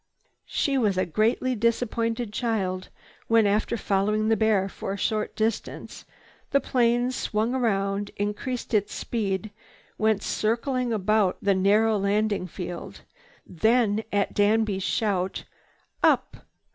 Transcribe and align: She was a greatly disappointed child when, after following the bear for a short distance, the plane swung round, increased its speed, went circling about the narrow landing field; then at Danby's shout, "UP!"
She 0.47 0.79
was 0.79 0.97
a 0.97 1.05
greatly 1.05 1.53
disappointed 1.53 2.33
child 2.33 2.89
when, 3.27 3.45
after 3.45 3.77
following 3.77 4.29
the 4.29 4.35
bear 4.35 4.67
for 4.67 4.93
a 4.93 4.97
short 4.97 5.35
distance, 5.35 6.05
the 6.49 6.59
plane 6.59 7.11
swung 7.11 7.51
round, 7.53 8.09
increased 8.15 8.73
its 8.73 8.95
speed, 8.95 9.51
went 9.99 10.23
circling 10.23 10.91
about 10.91 11.37
the 11.39 11.53
narrow 11.53 11.99
landing 11.99 12.47
field; 12.47 13.01
then 13.45 14.03
at 14.11 14.33
Danby's 14.33 14.81
shout, 14.81 15.43
"UP!" 16.01 16.35